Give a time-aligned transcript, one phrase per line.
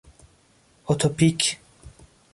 [0.85, 1.41] اتوپیک